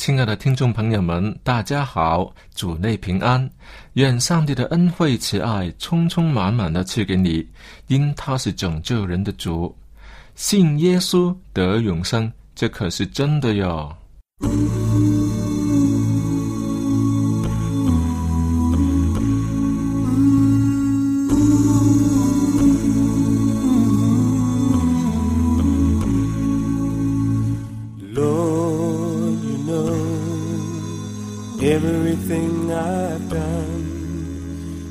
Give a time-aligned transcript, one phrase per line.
[0.00, 3.50] 亲爱的听众朋友们，大家好，主内平安，
[3.92, 7.46] 愿上帝的恩惠慈爱充充满满的赐给你，
[7.88, 9.76] 因他是拯救人的主，
[10.34, 13.94] 信耶稣得永生，这可是真的哟。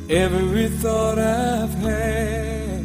[0.09, 2.79] Every thought I've had.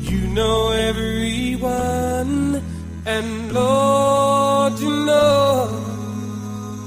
[0.00, 2.62] You know everyone,
[3.04, 5.68] and Lord, you know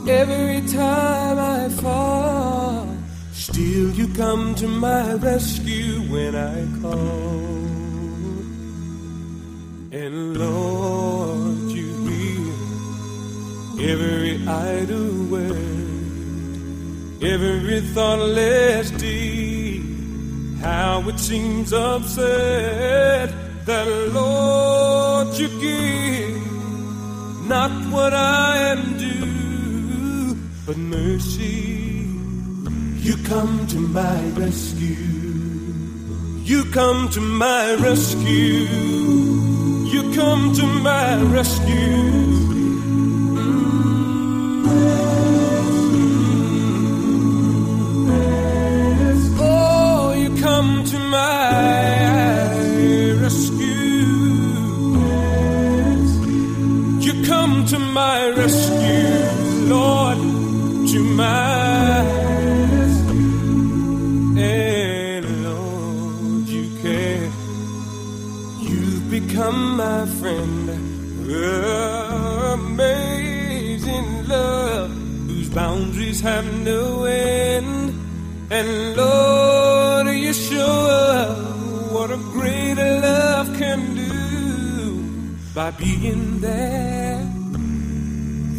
[0.08, 2.88] every time I fall,
[3.34, 7.66] still you come to my rescue when I call.
[9.92, 11.88] And Lord, you
[13.78, 15.76] hear every idle word
[17.22, 19.45] every thoughtless deed.
[20.66, 23.30] How it seems absurd
[23.66, 26.42] that, Lord, you give
[27.48, 32.10] not what I am due, but mercy.
[32.98, 34.96] You come to my rescue.
[36.44, 38.66] You come to my rescue.
[39.94, 42.25] You come to my rescue.
[51.16, 52.52] My
[53.24, 54.16] rescue,
[57.06, 59.16] you come to my rescue,
[59.74, 60.20] Lord,
[60.92, 61.56] to my
[69.36, 70.70] become my friend.
[72.58, 74.92] Amazing love,
[75.28, 77.94] whose boundaries have no end.
[78.50, 81.28] And Lord, you show
[81.92, 87.22] what a greater love can do by being there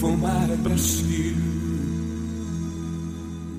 [0.01, 1.35] for my rescue.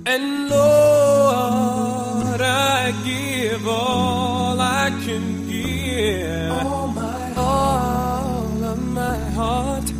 [0.06, 9.92] And Lord, I give all I can give, all, my all of my heart,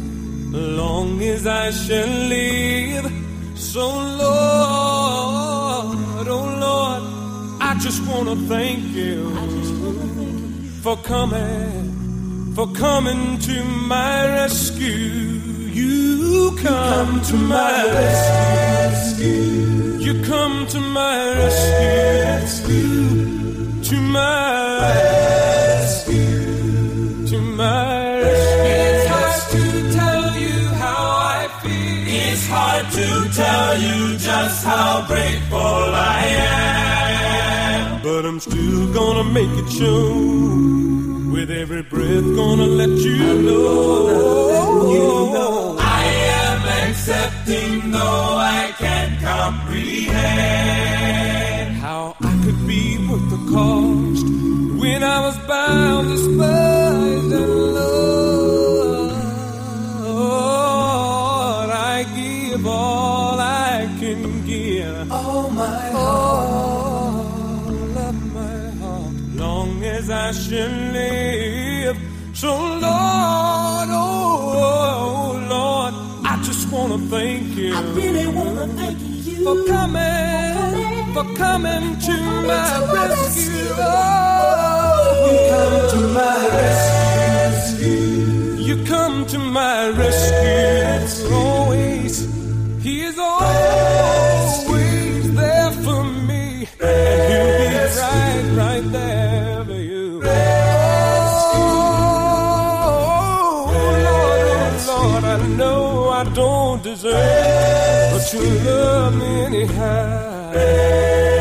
[0.52, 3.12] long as I shall live.
[3.56, 4.07] So,
[8.08, 9.30] I just want to thank you
[10.82, 14.88] for coming, for coming to my rescue.
[14.88, 19.26] You come to my rescue.
[20.00, 23.10] You come to my rescue.
[23.84, 24.80] To my
[25.82, 26.46] rescue.
[27.28, 28.72] To my rescue.
[28.72, 32.08] It's hard to tell you how I feel.
[32.08, 36.77] It's hard to tell you just how grateful I am.
[38.98, 40.08] Gonna make it show.
[41.32, 44.90] With every breath, gonna let you know.
[44.96, 45.78] You know.
[45.80, 46.04] I
[46.42, 50.18] am accepting, though I can't comprehend
[51.78, 54.26] how I could be worth the cost
[54.82, 58.07] when I was bound, despised, and Lord,
[72.40, 75.94] So, Lord, oh, Lord,
[76.24, 81.98] I just want to thank you I really wanna thank you for coming, for coming
[81.98, 82.16] to
[82.52, 83.74] my rescue.
[83.80, 87.96] Oh, you come to my rescue.
[88.68, 91.36] You come to my rescue.
[91.36, 92.16] Always,
[92.84, 93.37] He is always
[108.32, 110.52] deserve, but you love me anyhow.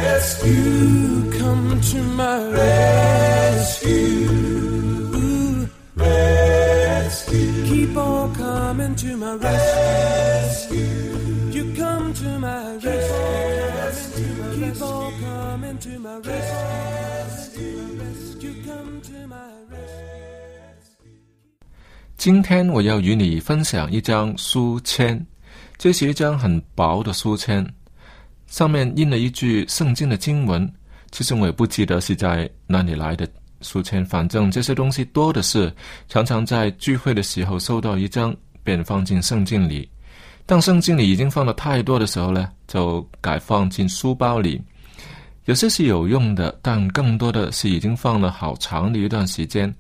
[0.06, 4.26] Rescue, come to my rescue.
[5.96, 10.78] Rescue, keep on coming to my rescue.
[11.50, 14.24] You come to my rescue.
[14.54, 17.98] Keep on coming to my rescue.
[18.40, 21.16] You come to my rescue.
[22.16, 25.26] 今天我要与你分享一张书签，
[25.78, 27.67] 这是一张很薄的书签，
[28.46, 30.70] 上面印了一句圣经的经文。
[31.12, 33.28] 其实我也不记得是在哪里来的
[33.61, 35.73] 书签，反正这些东西多的是，
[36.08, 39.88] 常常在聚会的时候收到一张，便放进圣经里。
[40.44, 44.61] 当圣经里已经放的太多的时候呢，就改放进书包里。
[45.44, 49.73] 有些是有用的，但更多的是已经放了好长的一段时间，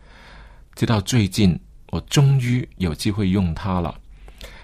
[0.74, 1.58] 直到最近
[1.90, 3.94] 我终于有机会用它了。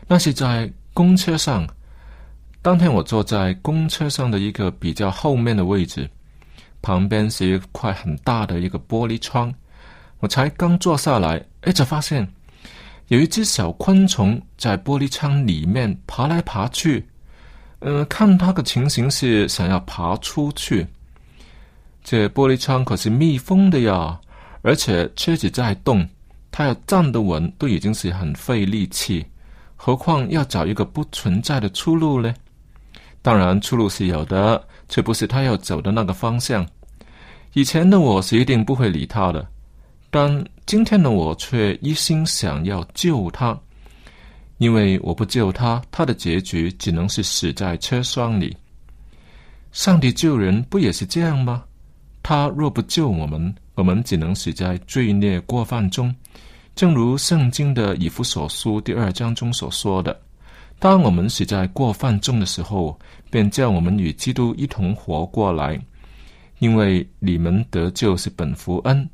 [0.06, 1.66] 那是在公车上，
[2.60, 6.08] 当天我坐在公车上的一个比较后面的位置，
[6.82, 9.52] 旁边是一块很大的一个玻璃窗。
[10.20, 12.28] 我才刚坐下来，哎，就发现
[13.08, 17.06] 有一只小昆虫在玻璃窗里面爬来爬去。
[17.80, 20.86] 嗯，看它的情形是想要爬出去。
[22.04, 24.20] 这玻璃窗可是密封的呀，
[24.60, 26.08] 而且车子在动，
[26.52, 29.26] 它要站得稳都已经是很费力气，
[29.84, 32.32] 何况要找一个不存在的出路呢？
[33.20, 36.64] 当然，出路是有的，却不是他要走的那个方向。
[37.54, 39.44] 以前的我是一定不会理他的，
[40.08, 43.58] 但今天的我却一心想要救他。
[44.58, 48.56] 因为我不救他，他的结局只能是死在车窗里。
[49.72, 51.64] 上帝救人不也是这样吗？
[52.22, 56.14] 他若不救我们，我们只能死在罪孽过犯中。
[56.74, 60.18] 正如圣经的以弗所书第二章中所说的
[60.80, 62.98] ：“当我们死在过犯中的时候，
[63.30, 65.80] 便叫我们与基督一同活过来。
[66.58, 69.08] 因为你们得救是本福恩。”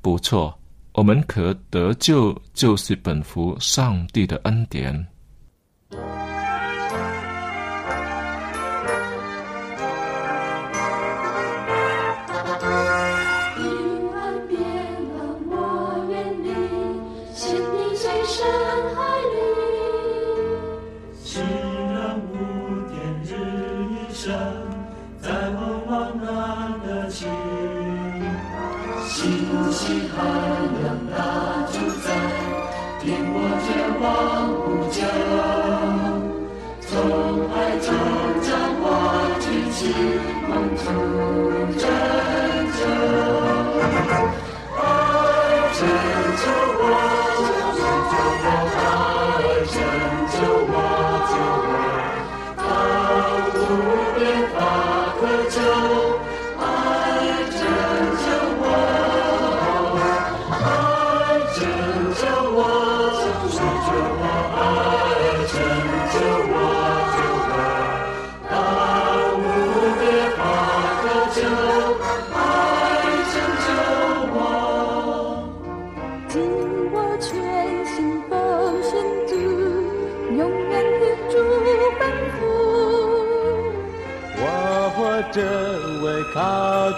[0.00, 0.56] 不错。
[0.92, 5.06] 我们可得救，就是本福上帝的恩典。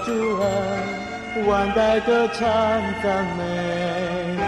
[0.04, 2.46] 主恩，万代歌唱
[3.02, 4.38] 赞美。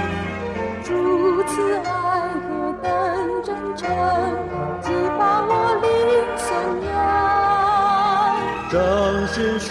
[0.85, 1.89] 主慈爱
[2.49, 2.89] 和等
[3.45, 3.89] 真诚，
[4.83, 4.87] 激
[5.19, 5.51] 发我
[5.83, 5.89] 灵
[6.37, 6.49] 颂
[6.91, 6.91] 扬。
[8.71, 8.75] 忠
[9.29, 9.69] 心侍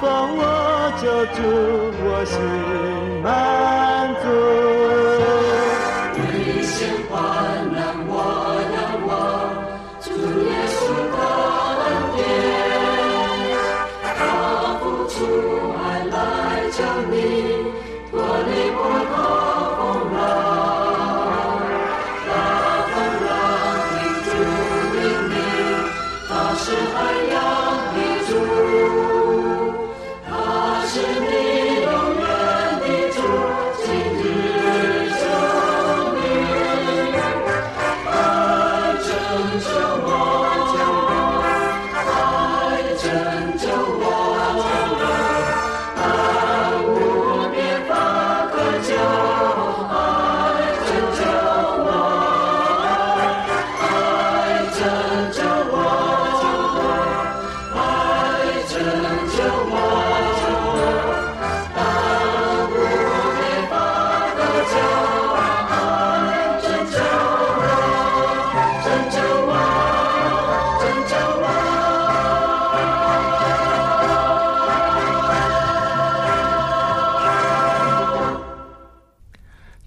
[0.00, 0.02] 奉
[0.36, 0.40] 我
[1.02, 1.04] 救
[1.34, 1.38] 主，
[2.04, 2.34] 我心
[3.22, 3.26] 满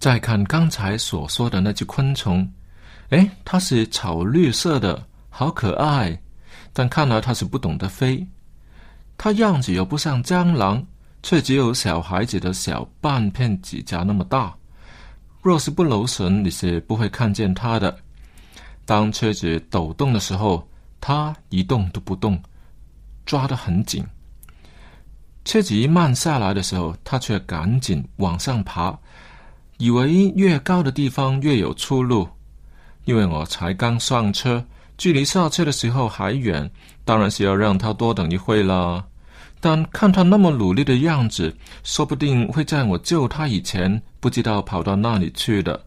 [0.05, 2.47] 再看刚才所说的那只昆虫，
[3.09, 6.15] 诶，它是草绿色的，好可爱。
[6.74, 8.24] 但看来它是不懂得飞，
[9.17, 10.85] 它样子又不像蟑螂，
[11.24, 14.55] 却只有小孩子的小半片指甲那么大。
[15.41, 17.97] 若是不留神，你是不会看见它的。
[18.85, 20.69] 当车子抖动的时候，
[21.01, 22.39] 它一动都不动，
[23.25, 24.05] 抓得很紧。
[25.45, 28.95] 车子一慢下来的时候，它却赶紧往上爬，
[29.77, 32.27] 以为越高的地方越有出路。
[33.05, 34.63] 因为我才刚上车，
[34.98, 36.70] 距离下车的时候还远，
[37.03, 39.05] 当然是要让他多等一会啦。
[39.60, 45.79] 但看他那么努力的样子，说不定会在我救他以前，不知道跑到哪里去的。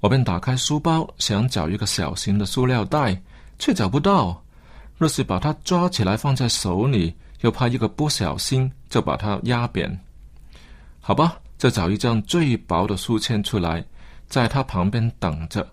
[0.00, 3.18] 我便打开书包，想找一个小型的塑料袋，
[3.58, 4.42] 却找不到。
[4.96, 9.98] 若是把它抓起来放在手里，又怕一个不小心就把它压扁。
[11.00, 13.82] 好吧，就找一张最薄的书签出来，
[14.26, 15.66] 在他旁边等着，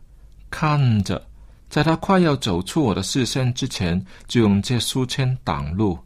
[0.50, 1.22] 看着，
[1.70, 6.00] 在他快要走出我的视线之前，就用这书签挡路。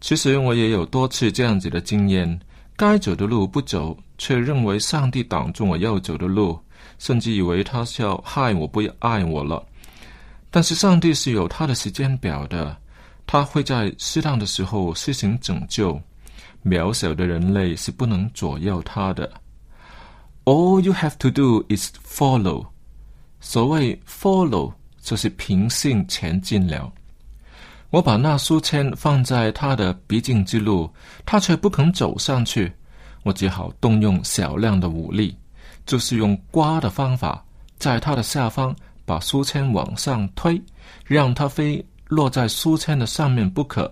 [0.00, 2.40] 其实我也有多次这样子的经验，
[2.76, 6.58] 该走的路不走，却认为上帝挡住我要走的路，
[6.98, 9.62] 甚至以为他是要害我不爱我了。
[10.50, 12.74] 但是上帝是有他的时间表的，
[13.26, 16.00] 他会在适当的时候施行拯救。
[16.64, 19.30] 渺小的人类是不能左右他的。
[20.44, 22.66] All you have to do is follow。
[23.40, 26.90] 所谓 follow，就是凭信前进了。
[27.90, 30.90] 我把那书签放在他的必经之路，
[31.24, 32.72] 他却不肯走上去。
[33.22, 35.36] 我只好动用小量的武力，
[35.86, 37.44] 就是用刮的方法，
[37.78, 40.60] 在他的下方把书签往上推，
[41.06, 43.90] 让他非落在书签的上面不可。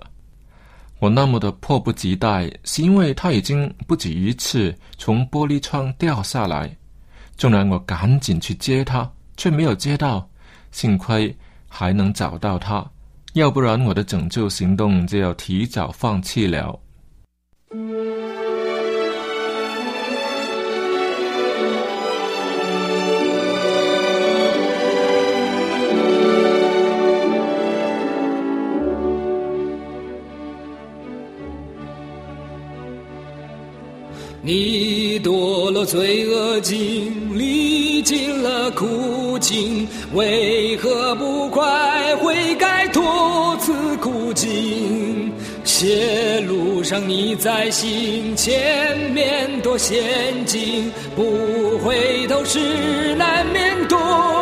[1.03, 6.73] 我那么的迫不及待，是因为他已经不止一次从玻璃窗掉下来。
[7.37, 10.31] 纵然我赶紧去接他，却没有接到，
[10.71, 12.89] 幸亏还能找到他，
[13.33, 16.79] 要不然我的拯救行动就要提早放弃了。
[34.45, 45.33] 你堕落罪恶境，历尽了苦境，为何不快悔改脱此苦境？
[45.63, 53.97] 邪路上你在行，前面多险境，不回头是难免堕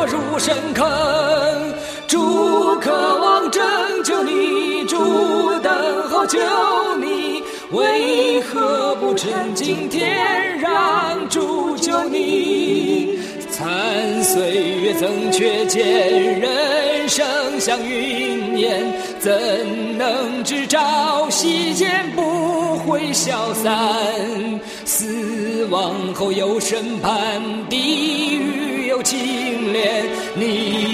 [0.06, 1.74] 入深坑。
[2.08, 3.62] 主渴望拯
[4.02, 4.96] 救你，主
[5.62, 6.38] 等候救，
[7.72, 13.16] 为何不趁今天让主救你？
[13.48, 17.24] 残岁月增缺见，人生
[17.60, 18.82] 像云烟，
[19.20, 19.30] 怎
[19.96, 23.70] 能知朝夕间不会消散？
[24.84, 30.89] 死亡后有审判，地狱有清廉，你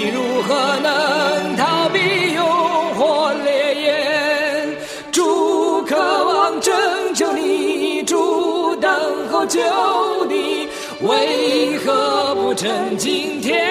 [12.57, 13.69] 趁今天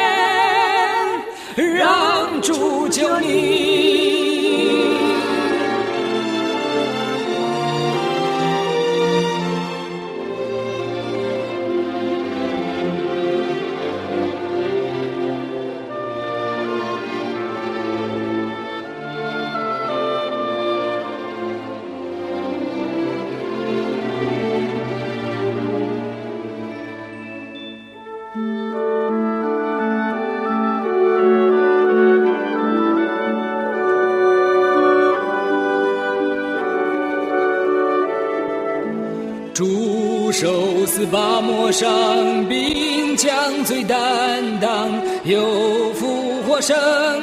[1.56, 3.65] 让主救你？
[39.66, 41.88] 出手似拔抹伤，
[42.48, 44.88] 兵将最担当，
[45.24, 46.76] 又复活升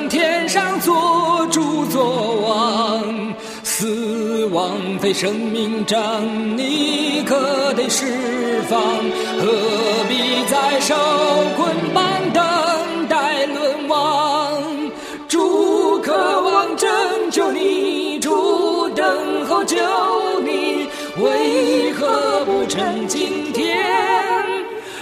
[0.09, 3.33] 天上做主做王。
[3.63, 5.97] 死亡非生命仗，
[6.57, 8.77] 你可得释放，
[9.39, 10.93] 何必再受
[11.55, 12.03] 捆绑
[22.73, 23.85] 趁今天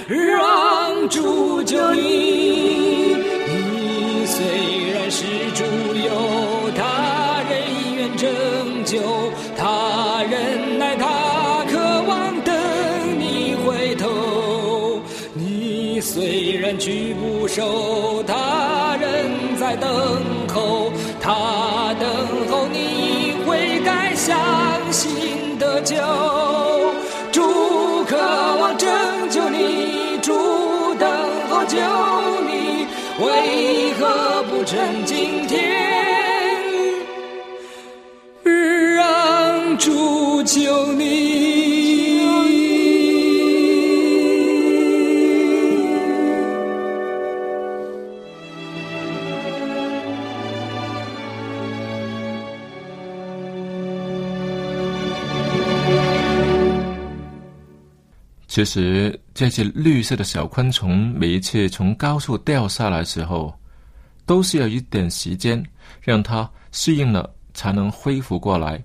[0.09, 3.15] 让主救你？
[3.47, 5.23] 你虽然是
[5.55, 5.63] 主
[5.95, 7.61] 有他人
[7.95, 8.29] 愿拯
[8.83, 8.99] 救，
[9.55, 11.77] 他人乃他渴
[12.09, 12.53] 望等
[13.17, 15.01] 你回头。
[15.33, 19.89] 你虽然举不手，他人在等
[20.53, 22.09] 候，他等
[22.49, 24.37] 候你会该，相
[24.91, 25.95] 信得救。
[31.71, 31.77] 救
[32.41, 32.85] 你，
[33.23, 35.57] 为何不趁今天
[38.97, 41.31] 让主救你？
[58.47, 63.51] 其实这些绿色的小昆虫，每一次从高处掉下来时候，
[64.23, 65.65] 都需要一点时间
[65.99, 68.79] 让它适应了，才能恢复过来。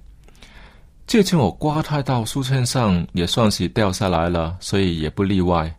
[1.07, 5.71] 这次我刮它到书签上，也算是掉下来了，所以也不例外。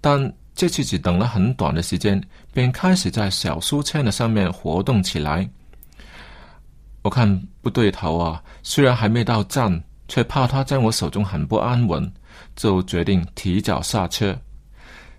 [0.00, 2.18] 但这次只等了很短的时间，
[2.54, 5.46] 便开始在小书签的上面活动起来。
[7.02, 12.10] 我看不对头啊，虽然还没到站，却怕它在我手中很不安稳。
[12.56, 14.36] 就决定提早下车。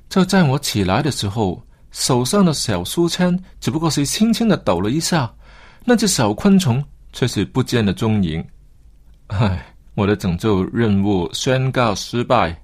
[0.10, 5.32] 就在我起来的时候，手上的小书签只不过是轻轻的抖了一下，
[5.86, 8.44] 那只小昆虫却是不见了踪影。
[9.28, 12.56] 唉，我的拯救任务宣告失败。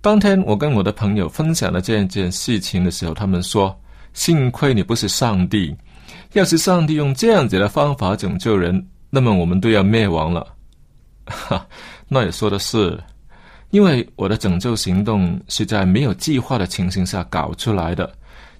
[0.00, 3.78] 当天我跟我的朋友分享了这件事情的时候，他们说
[4.14, 5.76] ：“幸亏你不是上帝，
[6.32, 10.46] 要是上帝用这样子的方法拯救人，那么我们都要灭亡了。”
[11.26, 11.66] 哈。
[12.08, 12.98] 那也说的是，
[13.70, 18.10] 因为我的拯救行动是在没有计划的情形下搞出来的，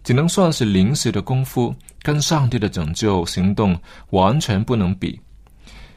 [0.05, 3.79] 只能算是临时的功夫，跟上帝的拯救行动
[4.11, 5.19] 完全不能比。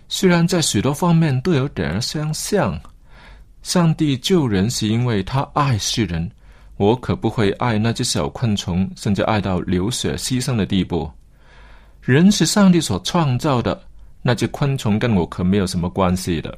[0.08, 2.80] 虽然在许多方面都有点儿相像，
[3.64, 6.30] 上帝救人是因为他爱世人，
[6.78, 11.10] 我可不会爱那只小昆虫，甚至爱到流血牺牲的地步。
[12.02, 13.82] 人是上帝所创造的，
[14.22, 16.58] 那只昆虫跟我可没有什么关系的。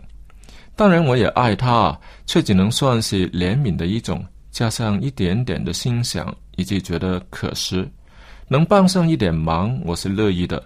[0.75, 7.88] 当然，我也爱他，却只能算是怜悯的一种，加上一点点的心想，以及觉得可惜，
[8.47, 10.62] 能帮上一点忙，我是乐意的。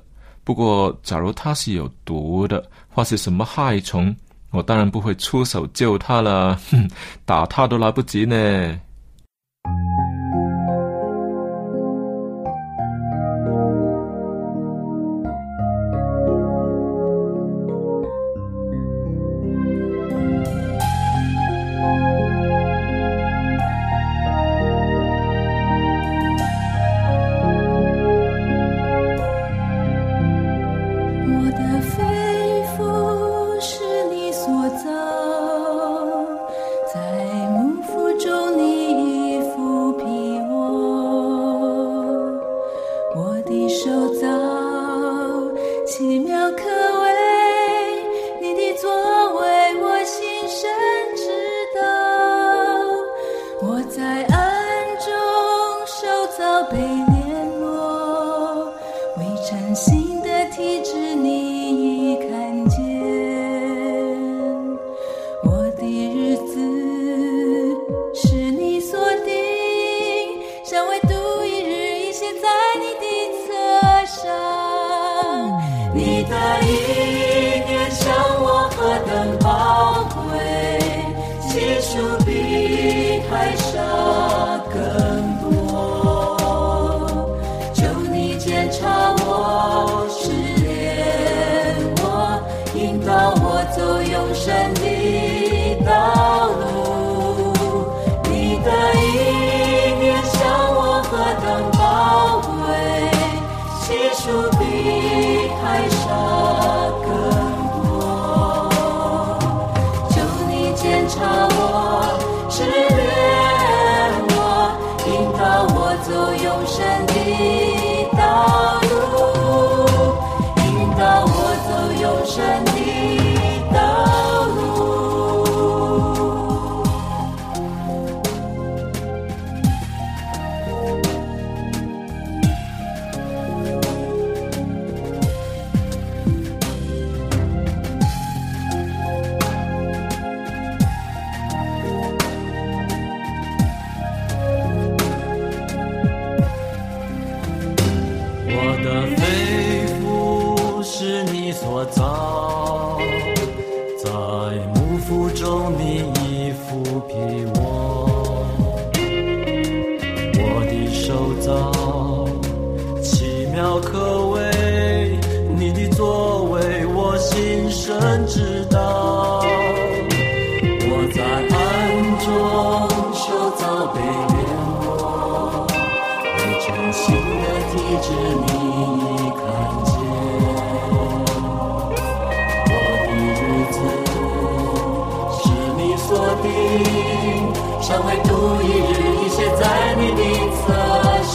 [0.46, 4.16] 不过，假如他是有毒的，或是什么害虫，
[4.52, 6.90] 我当然不会出手救他了，哼，
[7.26, 8.80] 打他都来不及呢。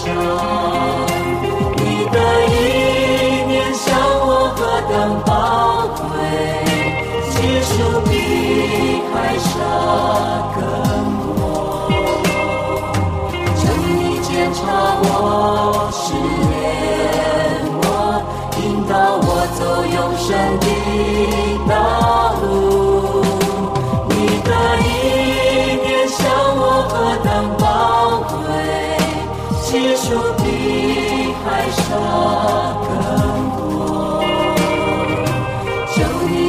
[0.02, 0.10] 册上。
[1.76, 2.16] 你的
[2.48, 2.52] 意
[3.46, 4.60] 念向我何
[4.90, 4.92] 等
[5.24, 5.30] 宝
[5.96, 6.02] 贵，
[7.30, 7.70] 其数
[8.02, 8.10] 比
[9.14, 9.50] 海沙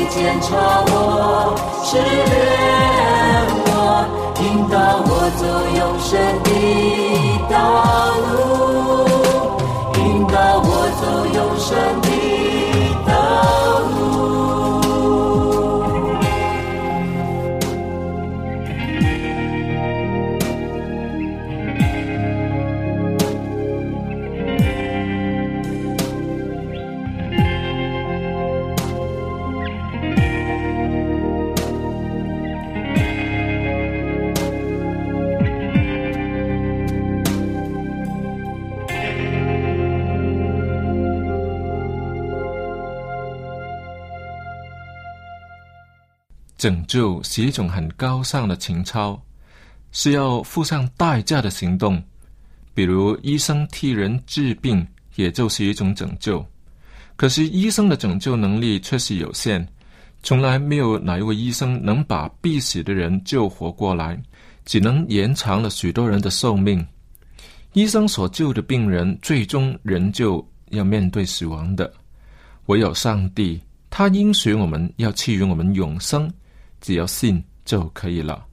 [0.10, 0.48] 检查
[0.88, 2.02] 我，试炼
[3.66, 3.72] 我，
[4.40, 4.74] 引导
[5.06, 5.42] 我走
[5.80, 6.12] 永生
[6.44, 6.48] 的
[7.50, 7.54] 道
[8.30, 8.34] 路，
[9.98, 10.68] 引导我
[11.02, 11.04] 走
[11.34, 11.68] 永生
[46.64, 49.22] 拯救是一种很高尚的情操，
[49.92, 52.02] 是要付上代价的行动。
[52.74, 56.42] 比如医生替人治病，也就是一种拯救。
[57.18, 59.68] 可是医生的拯救能力却是有限，
[60.22, 64.18] 从来没有哪一位医生能把必死的人救活过来，
[64.64, 66.88] 只能延长了许多人的寿命。
[67.74, 71.92] 医生所救的病人，最终仍旧要面对死亡的。
[72.68, 76.32] 唯有上帝，他应许我们要赐予我们永生，
[76.84, 78.46] 只要信就可以了。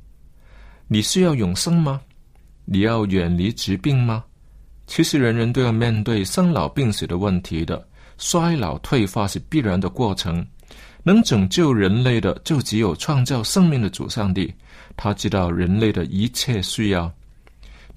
[0.87, 2.01] 你需要永生吗？
[2.65, 4.25] 你要远离疾病吗？
[4.87, 7.87] 其实人人都要面对生老病死的问题的，
[8.19, 10.47] 衰老退化是必然的过程。
[11.03, 14.53] 能拯救人类的，就只有创造生命的主上帝。
[14.97, 17.13] 他知道人类的一切需要，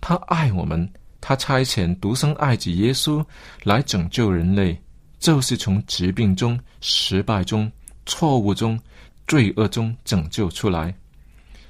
[0.01, 0.89] 他爱我们，
[1.21, 3.23] 他差遣独生爱子耶稣
[3.63, 4.81] 来拯救人类，
[5.19, 7.71] 就是从疾病中、失败中、
[8.05, 8.79] 错误中、
[9.27, 10.93] 罪恶中拯救出来。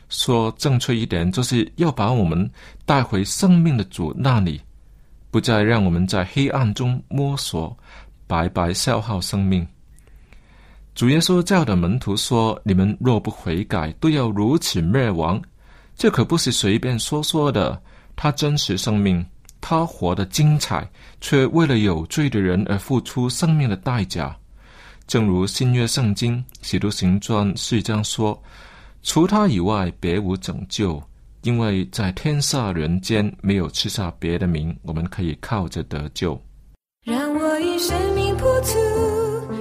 [0.09, 2.49] 说正确一点，就是要把我们
[2.85, 4.61] 带回生命的主那里，
[5.31, 7.75] 不再让我们在黑暗中摸索，
[8.27, 9.67] 白白消耗生命。
[10.93, 15.41] 主耶稣教的门徒说：“你们若不悔改，都要如此灭亡。”
[15.97, 17.81] 这可不是随便说说的。
[18.15, 19.25] 他真实生命，
[19.59, 20.87] 他活得精彩，
[21.19, 24.37] 却为了有罪的人而付出生命的代价。
[25.07, 28.41] 正如新约圣经《使徒行传》四章说。
[29.05, 31.03] 除他以外，别无拯救，
[31.41, 36.41] 因为在天下人间没有赐下别的名，我们可以靠着得救。
[37.05, 38.79] 让我以生命谱出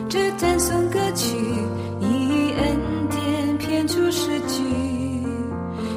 [0.09, 1.37] 这赞颂歌曲，
[2.00, 2.78] 以恩
[3.11, 4.62] 典编出诗句，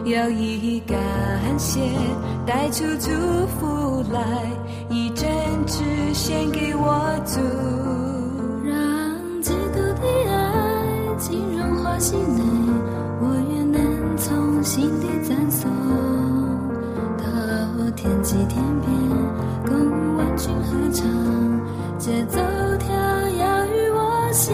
[0.09, 0.97] 要以感
[1.59, 1.79] 谢
[2.47, 3.11] 带出祝
[3.59, 4.49] 福来，
[4.89, 5.27] 以真
[5.67, 5.83] 挚
[6.15, 7.39] 献给我主，
[11.99, 12.43] 心内，
[13.21, 15.71] 我愿能从心底赞颂，
[17.17, 17.23] 到
[17.95, 18.91] 天际天边，
[19.65, 21.07] 共万军合唱，
[21.97, 22.37] 节奏
[22.79, 22.93] 跳
[23.29, 24.53] 跃于我心，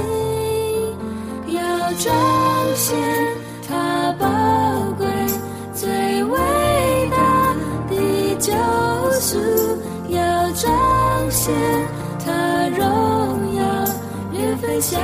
[1.47, 1.59] 要
[1.93, 2.13] 彰
[2.75, 2.95] 显
[3.67, 4.25] 他宝
[4.97, 5.07] 贵
[5.73, 6.37] 最伟
[7.09, 7.55] 大
[7.89, 8.53] 的救
[9.19, 9.39] 赎，
[10.09, 10.69] 要彰
[11.31, 11.53] 显
[12.23, 13.63] 他荣耀，
[14.31, 15.01] 越分享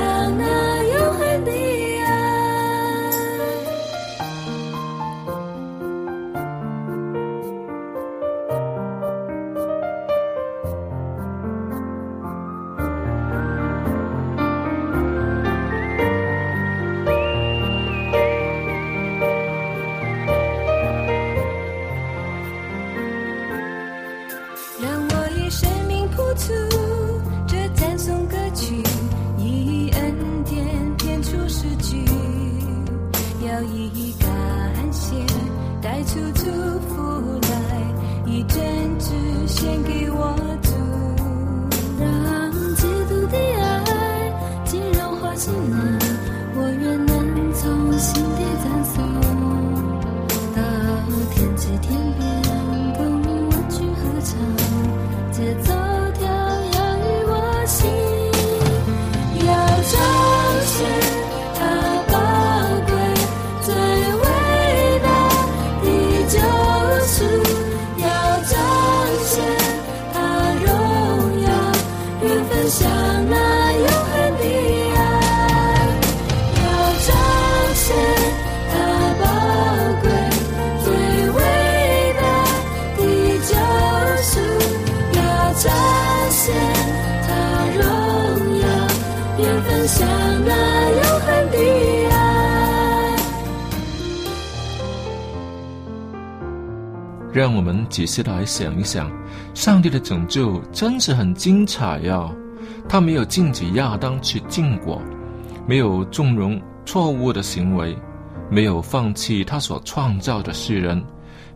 [97.32, 99.10] 让我们仔细来想一想，
[99.54, 102.30] 上帝的拯救真是很精彩呀、
[102.88, 105.00] 他没有禁止亚当去禁果，
[105.66, 107.96] 没有纵容错误的行为，
[108.50, 111.04] 没有放弃他所创造的世人，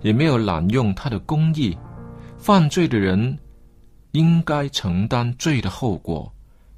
[0.02, 1.76] 也没有滥用他的公义。
[2.36, 3.38] 犯罪的人
[4.10, 6.30] 应该承担罪的后果，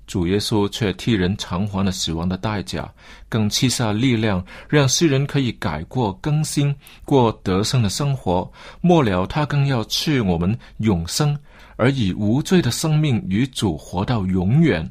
[0.07, 2.93] 主耶稣却替人偿还了死亡的代价，
[3.29, 8.51] 更赐下力量，让世人可以改过更新，过得胜的生活。
[8.81, 11.37] 末了，他更要赐我们永生，
[11.77, 14.89] 而以无罪的生命与主活到永远。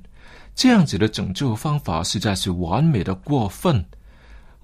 [0.55, 3.83] 这样子的拯救方法实在是完美的过分。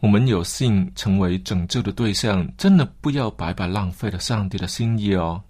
[0.02, 5.42] 我们有幸成为拯救的对象，真的不要白白浪费了上帝的心意哦。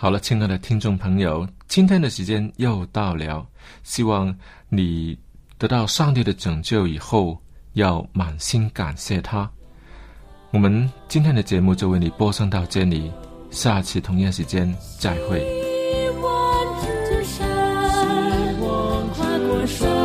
[0.00, 3.44] 好了，亲爱的听众朋友，今天的时间又到了，
[3.82, 4.32] 希望
[4.68, 5.18] 你
[5.58, 7.36] 得到上帝的拯救以后，
[7.72, 9.50] 要满心感谢他。
[10.52, 13.10] 我们今天的节目就为你播送到这里，
[13.50, 15.40] 下次同样时间再会。
[15.40, 19.97] 希望之山，跨过山。